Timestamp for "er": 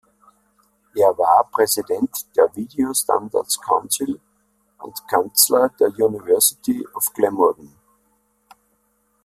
0.95-1.15